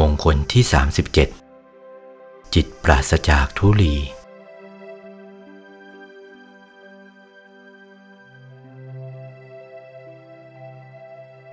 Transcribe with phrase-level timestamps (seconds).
[0.00, 0.64] มงคลที่
[1.38, 3.94] 37 จิตปราศจากทุลี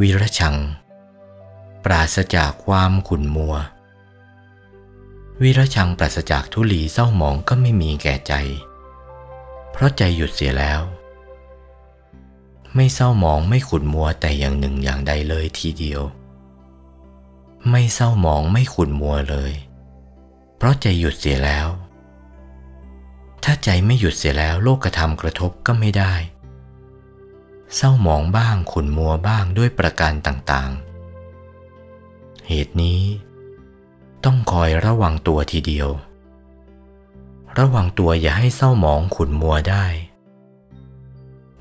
[0.00, 0.56] วีรชัง
[1.84, 3.54] ปราศจากความขุ่นมัว
[5.42, 8.34] วีรชังปราศจากทุลีเศร้าหมองก็ไม่มีแก่ใจ
[9.70, 10.80] เพราะใจหยุดเสียแล้ว
[12.74, 16.02] ไม่เศร้าหมองไม่ขุ่นมัวแต่อย่างหนึ่งอย่างใดเลยทีเดียว
[17.68, 19.52] ไม่เศร้าหมองไม่ขุ่นมัวเลย
[20.56, 21.68] เพราะใจหยุดเสียแล้ว
[23.44, 26.14] ถ้าใจไม่หยุดเสียแล้วโลกธรรมกระทบก็ไม่ได้
[27.76, 33.02] เศร้าหมองบ้างขุ่นมัวบ้างด้วยประการต่างๆ เหตุนี้
[34.24, 35.88] ต้องคอยระวังตัวทีเดียว
[37.58, 39.86] ระวังตัวอย่าให้เศร้าหมองขุ่นมัวได้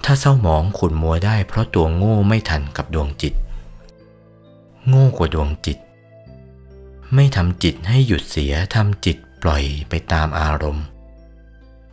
[0.03, 3.33] ถ้าเศร้าหมองขุ่นมัวได้ เพราะตัวโง่ไม่ทันกับดวงจิต
[4.87, 5.77] โง่กว่าดวงจิต
[7.15, 10.85] ไม่ทำจิตให้หยุดเสียทำจิตปล่อยไปตามอารมณ์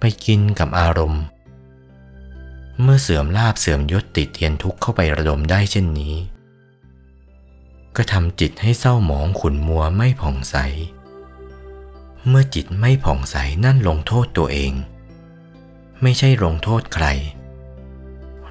[0.00, 1.22] ไปกินกับอารมณ์
[2.82, 6.14] เมื่อเสื่อมลาบเสื่อมยศติดเทียนทุกข์เข้าไประดมได้เช่นนี้
[7.96, 10.56] ก็ทำจิตให้เศร้าหมองขุนมัวไม่ผ่องใส
[12.28, 14.72] เมื่อจิตไม่ผ่องใสนั่นลงโทษตัวเอง
[16.02, 17.06] ไม่ใช่ลงโทษใคร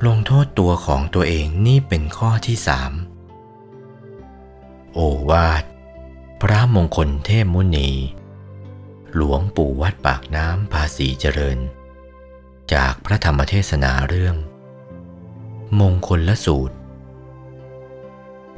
[0.08, 2.92] ลงโทษตัวของตัวเองนี่เป็นข้อที่สาม
[4.94, 5.00] โอ
[5.30, 5.64] วาท
[6.42, 7.90] พระมงคลเทพมุนี
[9.16, 11.60] หลวงปู่วัดปากน้ำภาษีเจริญ
[12.74, 14.36] จากพระธรรมเทศนาเรื่อง
[15.80, 16.76] มงคลละสูตร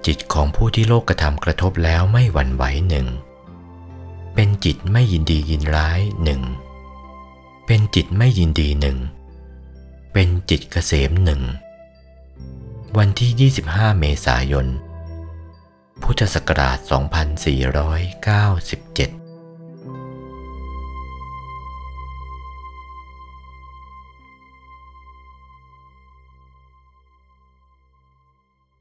[0.06, 3.08] จิตของผู้ที่โลกกระทำกระทบแล้วไม่หวั่นไหวหนึ่ง
[4.36, 6.42] เป็นจิตไม่ยินดียินร้ายหนึ่ง
[7.66, 8.98] เป็นจิตไม่ยินดีหนึ่ง
[10.14, 11.42] เป็นจิตเกษมหนึ่ง
[12.98, 14.68] วันที่ 25 เมษายน
[16.04, 19.27] พุทธศักราช 2497